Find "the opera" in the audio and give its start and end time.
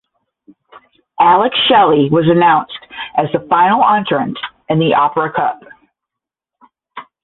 4.79-5.31